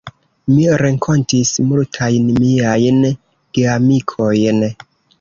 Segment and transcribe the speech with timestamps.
[0.53, 3.01] Mi renkontis multajn miajn
[3.59, 4.69] geamikojn.